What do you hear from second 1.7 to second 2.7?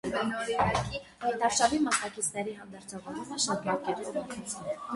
մասնակիցների